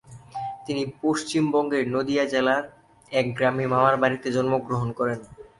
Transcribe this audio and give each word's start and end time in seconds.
তিনি 0.65 0.83
পশ্চিমবঙ্গের 1.01 1.83
নদীয়া 1.87 2.25
জেলার 2.25 2.63
এক 3.11 3.25
গ্রামে 3.37 3.65
মামার 3.67 3.95
বাড়িতে 3.97 4.27
জন্মগ্রহণ 4.31 4.89
করেন। 4.99 5.19